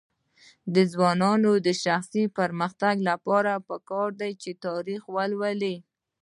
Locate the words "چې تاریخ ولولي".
4.41-5.75